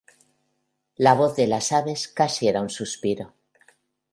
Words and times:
La 0.95 1.13
voz 1.13 1.35
de 1.35 1.45
las 1.45 1.71
aves 1.71 2.07
casi 2.07 2.47
era 2.47 2.59
un 2.63 2.71
suspiro. 2.71 3.35